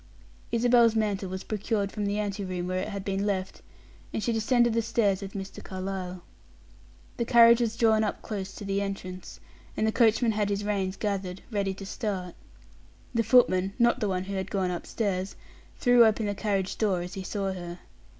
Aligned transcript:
Isabel's 0.51 0.95
mantle 0.95 1.29
was 1.29 1.43
procured 1.43 1.91
from 1.91 2.07
the 2.07 2.17
ante 2.17 2.43
room 2.43 2.65
where 2.65 2.79
it 2.79 2.87
had 2.87 3.05
been 3.05 3.23
left, 3.23 3.61
and 4.11 4.23
she 4.23 4.33
descended 4.33 4.73
the 4.73 4.81
stairs 4.81 5.21
with 5.21 5.33
Mr. 5.33 5.63
Carlyle. 5.63 6.23
The 7.17 7.25
carriage 7.25 7.61
was 7.61 7.75
drawn 7.77 8.03
up 8.03 8.23
close 8.23 8.51
to 8.55 8.65
the 8.65 8.81
entrance, 8.81 9.39
and 9.77 9.85
the 9.85 9.91
coachman 9.91 10.31
had 10.31 10.49
his 10.49 10.63
reins 10.63 10.95
gathered, 10.97 11.43
ready 11.51 11.75
to 11.75 11.85
start. 11.85 12.33
The 13.13 13.21
footman 13.21 13.73
not 13.77 13.99
the 13.99 14.09
one 14.09 14.23
who 14.23 14.33
had 14.37 14.49
gone 14.49 14.71
upstairs 14.71 15.35
threw 15.77 16.03
open 16.03 16.25
the 16.25 16.33
carriage 16.33 16.79
door 16.79 17.01
as 17.03 17.13
he 17.13 17.21
saw 17.21 17.53
her. 17.53 17.77